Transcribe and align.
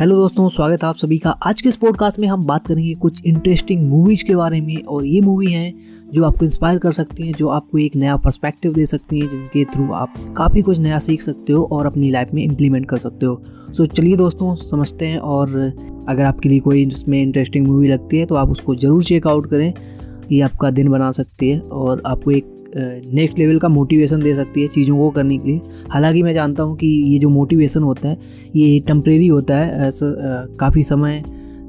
Hello 0.00 0.16
दोस्तों 0.16 0.48
स्वागत 0.48 0.82
है 0.82 0.88
आप 0.88 0.96
सभी 0.96 1.18
का। 1.18 1.30
आज 1.30 1.60
के 1.60 1.68
इस 1.68 1.76
पॉडकास्ट 1.76 2.18
में 2.18 2.26
हम 2.28 2.44
बात 2.46 2.66
करेंगे 2.66 2.94
कुछ 2.94 3.22
इंटरेस्टिंग 3.26 3.88
मूवीज़ 3.88 4.24
के 4.24 4.34
बारे 4.36 4.60
में 4.60 4.82
और 4.84 5.04
ये 5.06 5.20
मूवी 5.20 5.52
हैं 5.52 6.10
जो 6.10 6.24
आपको 6.24 6.44
इंस्पायर 6.44 6.78
कर 6.78 6.92
सकती 6.92 7.26
हैं 7.26 7.34
जो 7.34 7.48
आपको 7.48 7.78
एक 7.78 7.96
नया 7.96 8.16
पर्सपेक्टिव 8.16 8.72
दे 8.72 8.86
सकती 8.86 9.20
हैं 9.20 9.28
जिनके 9.28 9.64
थ्रू 9.64 9.92
आप 9.92 10.14
काफ़ी 10.36 10.62
कुछ 10.62 10.78
नया 10.78 10.98
सीख 10.98 11.20
सकते 11.20 11.52
हो 11.52 11.62
और 11.72 11.86
अपनी 11.86 12.10
लाइफ 12.10 12.34
में 12.34 12.42
इम्प्लीमेंट 12.42 12.88
कर 12.88 12.98
सकते 12.98 13.26
हो। 13.26 13.42
सो 13.72 13.84
so, 13.84 13.92
चलिए 13.92 14.16
दोस्तों 14.16 14.54
समझते 14.54 15.06
हैं 15.06 15.18
और 15.18 15.56
अगर 16.08 16.24
आपके 16.24 16.48
लिए 16.48 16.60
कोई 16.60 16.86
इसमें 16.86 17.20
इंटरेस्टिंग 17.22 17.66
मूवी 17.66 17.88
लगती 17.88 18.18
है 18.18 18.26
तो 18.26 18.34
आप 18.34 18.50
उसको 18.50 18.74
ज़रूर 18.74 19.02
चेकआउट 19.04 19.50
करें। 19.50 19.72
ये 20.32 20.40
आपका 20.40 20.70
दिन 20.70 20.88
बना 20.88 21.10
सकती 21.12 21.48
है 21.48 21.60
और 21.60 22.02
आपको 22.06 22.30
एक 22.30 22.55
नेक्स्ट 22.76 23.38
लेवल 23.38 23.58
का 23.58 23.68
मोटिवेशन 23.68 24.20
दे 24.20 24.34
सकती 24.36 24.60
है 24.60 24.66
चीज़ों 24.66 24.96
को 24.98 25.10
करने 25.10 25.38
के 25.38 25.48
लिए। 25.48 25.60
हालाँकि 25.90 26.22
मैं 26.22 26.34
जानता 26.34 26.62
हूँ 26.62 26.76
कि 26.76 26.86
ये 26.86 27.18
जो 27.18 27.28
मोटिवेशन 27.30 27.82
होता 27.82 28.08
है, 28.08 28.18
ये 28.56 28.78
टम्प्रेरी 28.88 29.26
होता 29.26 29.56
है 29.56 29.90
काफ़ी 30.60 30.82
समय 30.82 31.22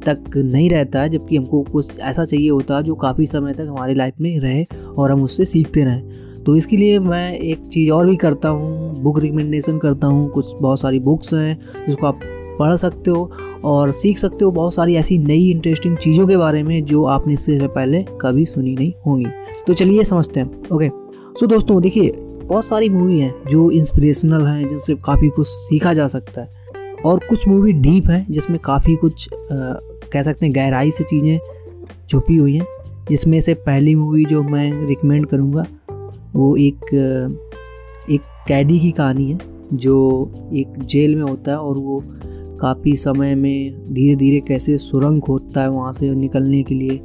तक 0.06 0.38
नहीं 0.38 0.70
रहता 0.70 1.02
है, 1.02 1.10
जबकि 1.10 1.38
हमको 1.38 1.62
कुछ 1.64 2.00
ऐसा 2.00 2.26
चाहिए 2.26 2.50
होता 2.50 2.78
है 2.78 2.84
जो 2.84 2.96
काफ़ी 2.96 3.26
समय 3.26 3.54
तक 3.54 3.68
हमारी 3.70 3.94
लाइफ 3.94 4.22
में 4.22 4.40
रहे 4.40 4.66
और 4.98 5.12
हम 5.12 5.24
उससे 5.24 5.46
सीखते 5.46 5.84
रहें। 5.84 6.44
तो 6.44 6.56
इसके 6.56 6.78
लिए 6.78 7.00
मैं 7.00 7.34
एक 7.34 7.68
चीज़ 7.68 7.92
और 7.92 8.08
भी 8.08 8.16
करता 8.16 8.50
हूँ 8.50 9.02
बुक 9.04 9.20
रिकमेंडेशन 9.20 9.78
करता 9.78 10.08
हूँ, 10.08 10.30
कुछ 10.30 10.56
बहुत 10.62 10.80
सारी 10.80 11.00
बुक्स 11.00 11.34
हैं 11.34 11.58
जिसको 11.88 12.08
आप 12.08 12.20
पढ़ 12.60 12.76
सकते 12.76 13.12
हो 13.12 13.32
और 13.64 13.92
सीख 13.92 14.18
सकते 14.18 14.46
हो 14.46 14.52
बहुत 14.52 14.74
सारी 14.74 14.96
ऐसी 14.96 15.18
नई 15.18 15.50
इंटरेस्टिंग 15.50 15.98
चीज़ों 15.98 16.28
के 16.28 16.38
बारे 16.38 16.64
में 16.64 16.84
जो 16.86 17.04
आपने 17.06 17.34
इससे 17.34 17.68
पहले 17.68 18.04
कभी 18.22 18.46
सुनी 18.46 18.76
नहीं 18.76 18.92
होंगी। 19.06 19.26
तो 19.68 19.74
चलिए 19.74 20.04
समझते 20.04 20.40
हैं 20.40 20.62
ओके 20.74 20.90
सो 21.40 21.48
दोस्तों 21.48 21.82
देखिए 21.82 22.12
बहुत 22.44 22.66
सारी 22.66 22.90
मूवी 22.90 23.20
हैं 23.20 23.34
जो 23.50 23.70
इंस्पिरेशनल 23.72 24.46
हैं 24.46 24.68
जिससे 24.70 24.96
काफ़ी 24.96 25.30
कुछ 25.30 25.48
सीखा 25.48 25.94
जा 25.94 26.08
सकता 26.08 26.42
है। 26.42 26.56
और 27.06 27.20
कुछ 27.20 27.48
मूवी 27.48 27.74
डीप 27.74 28.10
हैं 28.10 28.26
जिसमें 28.30 28.60
काफ़ी 28.60 28.96
कुछ 28.96 29.30
आ, 29.34 29.38
कह 30.12 30.22
सकते 30.22 30.46
हैं 30.46 30.56
गहराई 30.56 30.92
से 30.92 31.04
चीज़ें 31.04 31.40
छुपी 32.10 32.36
हुई 32.36 32.56
हैं। 32.56 32.66
जिसमें 33.10 33.40
से 33.42 33.54
पहली 33.54 33.96
मूवी 33.96 34.24
जो 34.26 34.42
मैं 34.44 34.88
रिकमेंड 34.88 35.26
करूँगा 35.26 35.66
वो 36.36 36.56
एक 36.56 36.94
एक 38.10 38.22
कैदी 38.48 38.80
की 38.80 38.92
कहानी 38.92 39.30
है 39.32 39.38
जो 39.74 39.96
एक 40.54 40.80
जेल 40.84 41.16
में 41.16 41.24
होता 41.24 41.52
है 41.52 41.58
और 41.58 41.78
वो 41.78 42.04
काफ़ी 42.62 42.96
समय 42.96 43.36
में 43.36 43.94
धीरे 43.94 44.16
धीरे 44.16 44.40
कैसे 44.40 44.78
सुरंग 44.78 45.22
खोदता 45.22 45.62
है 45.62 45.70
वहाँ 45.70 45.92
से 45.92 46.16
निकलने 46.16 46.64
के 46.64 46.76
लिए 46.76 47.02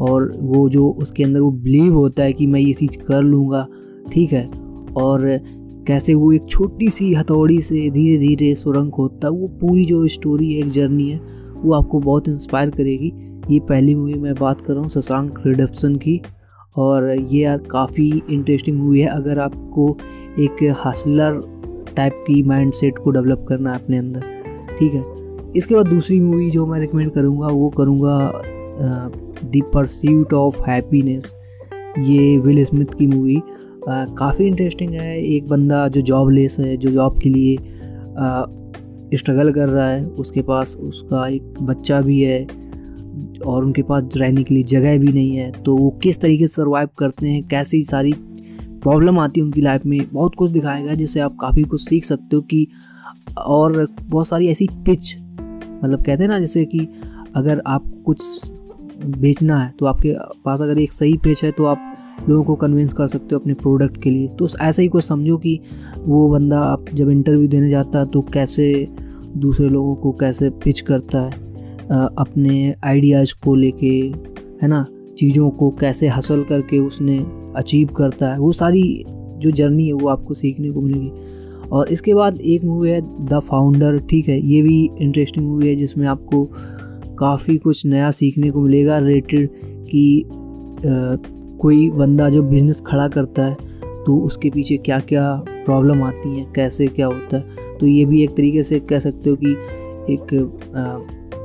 और 0.00 0.32
वो 0.36 0.68
जो 0.68 0.88
उसके 0.88 1.24
अंदर 1.24 1.40
वो 1.40 1.50
बिलीव 1.50 1.94
होता 1.94 2.22
है 2.22 2.32
कि 2.32 2.46
मैं 2.46 2.60
ये 2.60 2.72
चीज़ 2.72 2.98
कर 2.98 3.22
लूँगा, 3.22 3.66
ठीक 4.12 4.32
है? 4.32 4.46
और 4.96 5.40
कैसे 5.86 6.14
वो 6.14 6.32
एक 6.32 6.48
छोटी 6.48 6.90
सी 6.90 7.14
हथौड़ी 7.14 7.60
से 7.60 7.90
धीरे 7.90 8.18
धीरे 8.18 8.54
सुरंग 8.54 8.90
खोदता 8.90 9.28
है, 9.28 9.32
वो 9.32 9.48
पूरी 9.48 9.84
जो 9.84 10.08
स्टोरी 10.08 10.52
है, 10.52 10.60
एक 10.60 10.70
जर्नी 10.70 11.08
है, 11.08 11.20
वो 11.56 11.72
आपको 11.72 12.00
बहुत 12.00 12.28
इंस्पायर 12.28 12.70
करेगी। 12.70 13.12
ये 13.50 13.60
पहली 13.60 13.94
मूवी 13.94 14.14
मैं 14.14 14.34
बात 14.34 14.60
कर 14.60 14.72
रहा 14.72 14.80
हूँ, 14.80 14.88
शशांक 14.88 15.42
रिडप्सन 15.46 15.96
की 15.96 16.20
और 16.76 17.10
ये 17.10 17.42
यार 17.42 17.58
काफ़ी 17.58 18.22
इंटरेस्टिंग 18.30 18.78
मूवी 18.78 19.00
है। 19.00 19.06
अगर 19.06 19.38
आपको 19.38 19.96
एक 20.38 20.74
हसलर 20.86 21.42
टाइप 21.96 22.24
की 22.26 22.42
माइंड 22.42 22.72
सेट 22.72 22.98
को 22.98 23.10
डेवलप 23.10 23.46
करना 23.48 23.72
है 23.72 23.78
अपने 23.78 23.98
अंदर 23.98 24.33
ठीक 24.78 24.94
है। 24.94 25.04
इसके 25.56 25.74
बाद 25.74 25.86
दूसरी 25.86 26.20
मूवी 26.20 26.50
जो 26.50 26.66
मैं 26.66 26.80
रिकमेंड 26.80 27.10
करूँगा, 27.12 27.46
वो 27.48 27.68
करूँगा 27.70 28.32
दी 29.44 29.60
परस्यूट 29.74 30.32
ऑफ़ 30.34 30.62
हैप्पीनेस 30.62 31.34
ये 32.00 32.36
विल 32.38 32.62
स्मिथ 32.64 32.94
की 32.98 33.06
मूवी 33.06 33.42
काफ़ी 33.88 34.46
इंटरेस्टिंग 34.46 34.92
है। 34.92 35.16
एक 35.18 35.48
बंदा 35.48 35.86
जो 35.88 36.00
जॉब 36.02 36.30
लेस 36.30 36.56
है, 36.60 36.76
जो 36.76 36.90
जॉब 36.90 37.18
के 37.22 37.28
लिए 37.30 37.56
स्ट्रगल 39.14 39.52
कर 39.52 39.68
रहा 39.68 39.88
है, 39.88 40.04
उसके 40.06 40.42
पास 40.42 40.76
उसका 40.76 41.26
एक 41.28 41.62
बच्चा 41.62 42.00
भी 42.00 42.20
है, 42.20 42.46
और 43.46 43.64
उनके 43.64 43.82
पास 43.82 44.16
रहने 44.16 44.42
के 44.42 44.54
लिए 44.54 44.64
जगह 44.64 44.96
भी 44.98 45.08
नहीं 45.08 45.36
है 45.36 45.50
तो 45.54 45.76
वो 45.76 45.90
किस 46.02 46.20
तरीके 46.20 46.46
से 46.46 46.54
सर्वाइव 46.54 46.88
करते 46.98 47.28
हैं, 47.28 47.42
कैसी 47.48 47.82
सारी 47.84 48.12
प्रॉब्लम 48.12 49.18
आती 49.18 49.40
है 49.40 49.44
उनकी 49.44 49.60
लाइफ 49.60 49.86
में, 49.86 50.00
बहुत 50.12 50.34
कुछ 50.34 50.50
दिखाएगा, 50.50 50.94
जिससे 50.94 51.20
आप 51.20 51.34
काफ़ी 51.40 51.62
कुछ 51.64 51.80
सीख 51.80 52.04
सकते 52.04 52.36
हो 52.36 52.42
कि 52.42 52.66
और 53.38 53.86
बहुत 54.00 54.28
सारी 54.28 54.48
ऐसी 54.48 54.68
पिच 54.76 55.16
मतलब 55.84 56.02
कहते 56.02 56.22
हैं 56.22 56.28
ना, 56.30 56.38
जैसे 56.38 56.64
कि 56.64 56.88
अगर 57.36 57.62
आप 57.66 57.90
कुछ 58.06 58.50
बेचना 59.18 59.58
है 59.58 59.72
तो 59.78 59.86
आपके 59.86 60.14
पास 60.44 60.60
अगर 60.62 60.78
एक 60.78 60.92
सही 60.92 61.16
पिच 61.16 61.42
है 61.44 61.50
तो 61.52 61.64
आप 61.64 61.90
लोगों 62.28 62.44
को 62.44 62.54
कन्विंस 62.56 62.92
कर 62.92 63.06
सकते 63.06 63.34
हो 63.34 63.38
अपने 63.40 63.54
प्रोडक्ट 63.54 64.02
के 64.02 64.10
लिए। 64.10 64.28
तो 64.28 64.48
ऐसे 64.62 64.82
ही 64.82 64.88
कुछ 64.88 65.04
समझो 65.04 65.36
कि 65.36 65.58
वो 65.98 66.28
बंदा 66.28 66.60
आप 66.60 66.84
जब 66.94 67.10
इंटरव्यू 67.10 67.48
देने 67.48 67.70
जाता 67.70 67.98
है 67.98 68.06
तो 68.06 68.22
कैसे 68.32 68.88
दूसरे 69.36 69.68
लोगों 69.68 69.94
को 69.94 70.12
कैसे 70.12 70.50
पिच 70.64 70.80
करता 70.80 71.20
है 71.20 71.42
अपने 72.18 72.74
आइडियाज़ 72.84 73.34
को 73.44 73.54
लेके, 73.54 73.98
है 74.62 74.68
ना? 74.68 74.84
चीज़ों 75.18 75.50
को 75.50 75.70
कैसे 75.70 76.08
हासिल 76.08 76.42
करके 76.44 76.78
उसने 76.78 77.18
अचीव 77.56 77.88
करता 77.88 78.32
है। 78.32 78.38
वो 78.38 78.52
सारी 78.52 79.04
जो 79.38 79.50
जर्नी 79.50 79.86
है, 79.86 79.92
वो 79.92 80.08
आपको 80.08 80.34
सीखने 80.34 80.70
को 80.70 80.80
मिलेगी। 80.80 81.10
और 81.74 81.88
इसके 81.88 82.14
बाद 82.14 82.40
एक 82.40 82.64
मूवी 82.64 82.90
है 82.90 83.00
द 83.26 83.38
फाउंडर 83.40 83.98
ठीक 84.00 84.28
है? 84.28 84.40
ये 84.46 84.62
भी 84.62 84.90
इंटरेस्टिंग 85.00 85.46
मूवी 85.46 85.68
है 85.68 85.74
जिसमें 85.76 86.06
आपको 86.06 86.44
काफ़ी 87.18 87.56
कुछ 87.58 87.84
नया 87.86 88.10
सीखने 88.10 88.50
को 88.50 88.60
मिलेगा 88.60 88.98
रिलेटेड 88.98 89.48
कि 89.84 90.24
कोई 91.60 91.90
बंदा 91.90 92.28
जो 92.30 92.42
बिज़नेस 92.42 92.82
खड़ा 92.86 93.08
करता 93.08 93.46
है 93.46 93.56
तो 94.06 94.18
उसके 94.18 94.50
पीछे 94.50 94.76
क्या 94.76 94.98
क्या 94.98 95.44
प्रॉब्लम 95.48 96.02
आती 96.02 96.36
हैं 96.36 96.52
कैसे 96.52 96.86
क्या 96.86 97.06
होता 97.06 97.36
है? 97.36 97.76
तो 97.80 97.86
ये 97.86 98.04
भी 98.04 98.22
एक 98.22 98.30
तरीके 98.30 98.62
से 98.62 98.80
कह 98.80 98.98
सकते 98.98 99.30
हो 99.30 99.36
कि 99.36 99.52
एक 100.12 100.34
आ, 100.76 100.98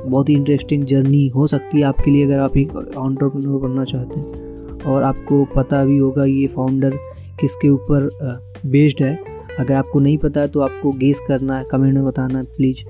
बहुत 0.08 0.28
ही 0.28 0.34
इंटरेस्टिंग 0.34 0.84
जर्नी 0.84 1.26
हो 1.28 1.46
सकती 1.46 1.78
है 1.78 1.84
आपके 1.84 2.10
लिए 2.10 2.24
अगर 2.24 2.38
आप 2.38 2.56
एक 2.56 2.76
ऑन्टरप्रनोर 2.96 3.60
बनना 3.60 3.84
चाहते 3.84 4.20
हैं। 4.20 4.82
और 4.82 5.02
आपको 5.02 5.44
पता 5.56 5.84
भी 5.84 5.98
होगा 5.98 6.24
ये 6.24 6.46
फाउंडर 6.46 6.96
किसके 7.40 7.68
ऊपर 7.68 8.08
बेस्ड 8.66 9.02
है। 9.02 9.29
अगर 9.58 9.74
आपको 9.74 10.00
नहीं 10.00 10.18
पता 10.18 10.40
है 10.40 10.48
तो 10.48 10.60
आपको 10.60 10.92
गेस 10.92 11.20
करना 11.28 11.58
है 11.58 11.64
कमेंट 11.70 11.94
में 11.94 12.04
बताना 12.04 12.38
है 12.38 12.44
प्लीज़ 12.44 12.84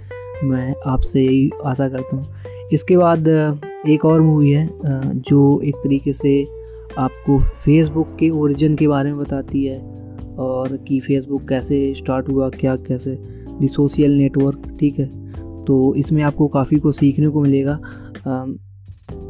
मैं 0.44 0.74
आपसे 0.86 1.22
यही 1.22 1.50
आशा 1.64 1.88
करता 1.88 2.16
हूँ। 2.16 2.24
इसके 2.72 2.96
बाद 2.96 3.28
एक 3.88 4.04
और 4.04 4.20
मूवी 4.20 4.50
है 4.50 4.70
जो 5.20 5.60
एक 5.60 5.76
तरीके 5.76 6.12
से 6.12 6.46
आपको 6.98 7.38
फेसबुक 7.38 8.16
के 8.20 8.30
ओरिजिन 8.30 8.76
के 8.76 8.88
बारे 8.88 9.12
में 9.12 9.20
बताती 9.20 9.64
है 9.64 9.78
और 10.38 10.76
कि 10.76 11.00
फेसबुक 11.00 11.48
कैसे 11.48 11.94
स्टार्ट 11.94 12.28
हुआ, 12.28 12.48
क्या, 12.48 12.76
कैसे। 12.76 13.18
दी 13.60 13.68
सोशल 13.68 14.10
नेटवर्क 14.10 14.76
ठीक 14.80 14.98
है? 14.98 15.20
तो 15.64 15.94
इसमें 15.94 16.22
आपको 16.22 16.48
काफ़ी 16.48 16.78
कुछ 16.78 16.96
सीखने 16.96 17.28
को 17.28 17.40
मिलेगा 17.40 17.80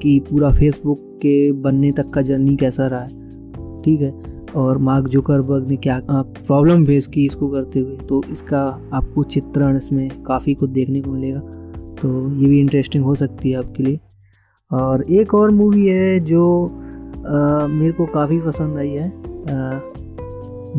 कि 0.02 0.20
पूरा 0.20 0.50
फेसबुक 0.50 1.18
के 1.22 1.52
बनने 1.52 1.92
तक 1.92 2.10
का 2.10 2.22
जर्नी 2.22 2.56
कैसा 2.56 2.86
रहा 2.86 3.00
है, 3.00 3.08
ठीक 3.82 4.00
है? 4.00 4.29
और 4.56 4.78
मार्क 4.78 5.08
जुकरबर्ग 5.08 5.66
ने 5.68 5.76
क्या 5.76 6.00
प्रॉब्लम 6.10 6.84
फेस 6.84 7.06
की 7.06 7.24
इसको 7.24 7.48
करते 7.48 7.80
हुए 7.80 7.96
तो 8.08 8.22
इसका 8.30 8.60
आपको 8.92 9.22
चित्रण 9.22 9.76
इसमें 9.76 10.22
काफ़ी 10.22 10.54
कुछ 10.54 10.70
देखने 10.70 11.00
को 11.00 11.10
मिलेगा। 11.10 11.40
तो 12.02 12.30
ये 12.32 12.48
भी 12.48 12.60
इंटरेस्टिंग 12.60 13.04
हो 13.04 13.14
सकती 13.14 13.50
है 13.50 13.56
आपके 13.56 13.82
लिए। 13.82 13.98
और 14.70 15.02
एक 15.10 15.34
और 15.34 15.50
मूवी 15.50 15.86
है 15.86 16.20
जो 16.20 16.66
आ, 16.66 17.66
मेरे 17.66 17.92
को 17.92 18.06
काफ़ी 18.06 18.38
पसंद 18.40 18.78
आई 18.78 18.88
है 18.88 19.08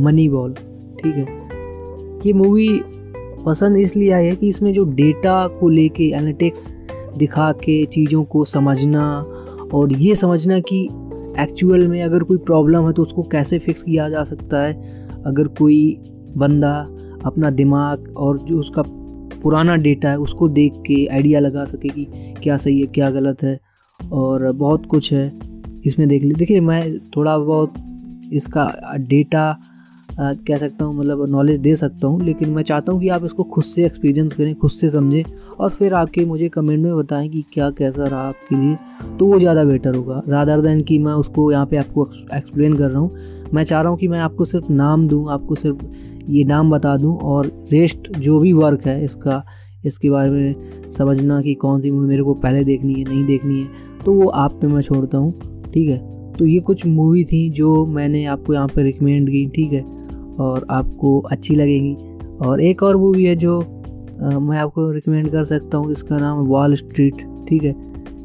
मनी 0.03 0.27
बॉल 0.29 0.53
ठीक 1.03 1.15
है? 1.15 1.25
ये 2.25 2.33
मूवी 2.33 2.81
पसंद 3.45 3.77
इसलिए 3.77 4.11
आई 4.11 4.25
है 4.25 4.35
कि 4.35 4.47
इसमें 4.47 4.71
जो 4.73 4.83
डेटा 4.85 5.47
को 5.47 5.69
लेके 5.69 6.09
एनालिटिक्स 6.09 6.73
दिखा 7.17 7.51
के 7.51 7.83
चीज़ों 7.85 8.23
को 8.23 8.43
समझना 8.45 9.03
और 9.73 9.93
ये 9.93 10.15
समझना 10.15 10.59
कि 10.59 10.87
एक्चुअल 11.39 11.87
में 11.87 12.01
अगर 12.03 12.23
कोई 12.23 12.37
प्रॉब्लम 12.37 12.87
है 12.87 12.93
तो 12.93 13.01
उसको 13.01 13.23
कैसे 13.23 13.59
फिक्स 13.59 13.83
किया 13.83 14.09
जा 14.09 14.23
सकता 14.23 14.61
है? 14.61 14.73
अगर 15.25 15.47
कोई 15.47 15.97
बंदा 16.37 16.73
अपना 17.25 17.49
दिमाग 17.49 18.13
और 18.17 18.41
जो 18.41 18.57
उसका 18.57 18.83
पुराना 19.43 19.75
डेटा 19.75 20.09
है, 20.09 20.17
उसको 20.17 20.47
देख 20.47 20.73
के 20.87 21.05
आइडिया 21.05 21.39
लगा 21.39 21.65
सके 21.65 21.89
कि 21.89 22.07
क्या 22.43 22.57
सही 22.57 22.79
है, 22.79 22.87
क्या 22.87 23.09
गलत 23.09 23.43
है 23.43 23.59
और 23.99 24.51
बहुत 24.51 24.85
कुछ 24.85 25.13
है। 25.13 25.39
इसमें 25.85 26.07
देख 26.07 26.23
ली, 26.23 26.33
देखिए 26.33 26.59
मैं 26.59 26.99
थोड़ा 27.15 27.37
बहुत 27.37 27.73
इसका 28.33 28.95
डेटा 28.97 29.57
कह 30.19 30.57
सकता 30.57 30.85
हूँ 30.85 30.95
मतलब 30.95 31.25
नॉलेज 31.29 31.59
दे 31.59 31.75
सकता 31.75 32.07
हूँ, 32.07 32.21
लेकिन 32.21 32.49
मैं 32.49 32.63
चाहता 32.63 32.91
हूँ 32.91 32.99
कि 33.01 33.09
आप 33.09 33.23
इसको 33.25 33.43
खुद 33.45 33.63
से 33.63 33.85
एक्सपीरियंस 33.85 34.33
करें, 34.33 34.53
खुद 34.55 34.71
से 34.71 34.89
समझें 34.89 35.23
और 35.51 35.69
फिर 35.69 35.93
आके 35.93 36.25
मुझे 36.25 36.49
कमेंट 36.49 36.83
में 36.83 36.95
बताएँ 36.97 37.29
कि 37.29 37.43
क्या 37.53 37.69
कैसा 37.71 38.05
रहा 38.05 38.21
आपके 38.21 38.55
लिए 38.55 38.75
तो 39.17 39.25
वो 39.25 39.39
ज़्यादा 39.39 39.63
बेटर 39.63 39.95
होगा। 39.95 40.21
रादर 40.27 40.61
दैन 40.61 40.81
कि 40.81 40.97
मैं 40.99 41.13
उसको 41.13 41.51
यहाँ 41.51 41.65
पे 41.65 41.77
आपको 41.77 42.09
एक्सप्लेन 42.33 42.73
कर 42.73 42.89
रहा 42.89 42.99
हूँ, 42.99 43.15
मैं 43.53 43.63
चाह 43.63 43.81
रहा 43.81 43.89
हूँ 43.89 43.99
कि 43.99 44.07
मैं 44.07 44.19
आपको 44.19 44.45
सिर्फ़ 44.45 44.71
नाम 44.71 45.07
दूँ, 45.07 45.29
आपको 45.31 45.55
सिर्फ़ 45.55 45.85
ये 46.29 46.43
नाम 46.43 46.71
बता 46.71 46.95
दूँ 46.97 47.17
और 47.19 47.51
रेस्ट 47.71 48.11
जो 48.17 48.39
भी 48.39 48.53
वर्क 48.53 48.85
है 48.87 49.03
इसका, 49.05 49.43
इसके 49.85 50.09
बारे 50.09 50.31
में 50.31 50.89
समझना 50.91 51.41
कि 51.41 51.53
कौन 51.55 51.81
सी 51.81 51.91
मूवी 51.91 52.07
मेरे 52.07 52.23
को 52.23 52.33
पहले 52.35 52.63
देखनी 52.63 52.93
है, 52.93 53.03
नहीं 53.03 53.25
देखनी 53.25 53.59
है 53.59 53.99
तो 54.05 54.13
वो 54.13 54.27
आप 54.27 54.59
पे 54.61 54.67
मैं 54.67 54.81
छोड़ता 54.81 55.17
हूँ, 55.17 55.71
ठीक 55.73 55.89
है? 55.89 55.97
तो 56.33 56.45
ये 56.45 56.59
कुछ 56.59 56.85
मूवी 56.85 57.23
थी 57.25 57.49
जो 57.51 57.85
मैंने 57.85 58.23
आपको 58.25 58.53
यहाँ 58.53 58.67
पे 58.67 58.83
रिकमेंड 58.83 59.29
की, 59.29 59.45
ठीक 59.47 59.73
है? 59.73 59.81
और 60.41 60.65
आपको 60.69 61.19
अच्छी 61.21 61.55
लगेगी। 61.55 61.95
और 62.41 62.61
एक 62.61 62.83
और 62.83 62.97
मूवी 62.97 63.25
है 63.25 63.35
जो 63.35 63.59
आ, 63.59 64.29
मैं 64.39 64.57
आपको 64.57 64.89
रिकमेंड 64.91 65.29
कर 65.31 65.45
सकता 65.45 65.77
हूँ 65.77 65.91
इसका 65.91 66.17
नाम 66.17 66.39
है 66.39 66.47
वॉल 66.47 66.75
स्ट्रीट 66.75 67.21
ठीक 67.49 67.63
है? 67.63 67.75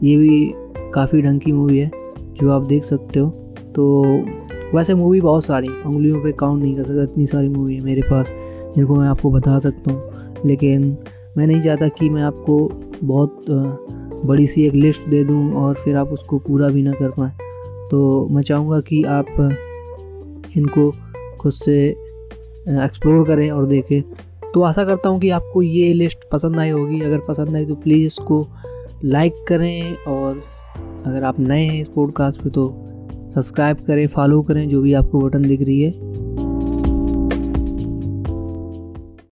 ये 0.03 0.17
भी 0.17 0.53
काफ़ी 0.95 1.23
ढंग 1.23 1.41
की 1.41 1.53
मूवी 1.53 1.79
है 1.79 1.91
जो 2.35 2.51
आप 2.51 2.67
देख 2.67 2.85
सकते 2.85 3.21
हो। 3.21 3.29
तो 3.75 4.03
वैसे 4.75 4.95
मूवी 4.95 5.21
बहुत 5.21 5.45
सारी 5.45 5.69
उंगलियों 5.87 6.23
पे 6.23 6.33
काउंट 6.33 6.63
नहीं 6.63 6.75
कर 6.77 6.85
सकता 6.85 7.03
इतनी 7.03 7.27
सारी 7.27 7.49
मूवी 7.49 7.75
है 7.75 7.81
मेरे 7.81 8.03
पास 8.03 8.27
जिनको 8.77 8.95
मैं 8.95 9.09
आपको 9.09 9.31
बता 9.31 9.59
सकता 9.59 9.93
हूँ। 9.93 10.43
लेकिन 10.47 10.97
मैं 11.37 11.47
नहीं 11.47 11.61
चाहता 11.63 11.89
कि 11.89 12.09
मैं 12.11 12.23
आपको 12.23 12.59
बहुत 13.05 13.45
बड़ी 14.25 14.47
सी 14.47 14.67
एक 14.67 14.75
लिस्ट 14.75 15.09
दे 15.09 15.23
दूँ 15.25 15.53
और 15.55 15.75
फिर 15.75 15.97
आप 15.97 16.13
उसको 16.13 16.39
पूरा 16.39 16.69
भी 16.69 16.83
ना 16.83 16.93
कर 16.93 17.11
पाएँ। 17.11 17.33
तो 17.91 18.29
मैं 18.31 18.43
चाहूँगा 18.43 18.81
कि 18.81 19.03
आप 19.03 19.27
इनको 20.57 20.91
खुद 21.41 21.53
से 21.53 21.77
एक्सप्लोर 22.69 23.27
करें 23.27 23.51
और 23.51 23.67
देखें। 23.67 24.03
तो 24.55 24.63
आशा 24.63 24.85
करता 24.85 25.09
हूँ 25.09 25.21
कि 25.21 25.31
आपको 25.31 25.63
ये 25.63 25.93
लिस्ट 25.93 26.29
पसंद 26.33 26.59
आई 26.59 26.71
होगी। 26.71 27.01
अगर 27.01 27.19
पसंद 27.19 27.57
आई 27.57 27.67
तो 27.67 27.75
प्लीज़ 27.75 28.05
इसको 28.07 28.47
लाइक 29.05 29.45
करें 29.49 29.97
और 30.09 30.41
अगर 31.07 31.25
आप 31.25 31.41
नए 31.41 31.65
हैं 31.65 31.81
इस 31.81 31.89
पॉडकास्ट 31.89 32.43
पे 32.43 32.51
तो 32.51 32.67
सब्सक्राइब 33.35 33.77
करें 33.77 34.07
फॉलो 34.07 34.41
करें, 34.43 34.69
जो 34.69 34.81
भी 34.83 34.93
आपको 34.95 35.21
बटन 35.21 35.43
दिख 35.43 35.63
रही 35.63 35.81
है। 35.81 35.93